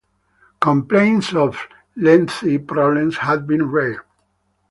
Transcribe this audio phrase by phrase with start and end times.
[0.59, 1.59] Complaints of
[1.95, 4.03] "lengthy" problems have been rare.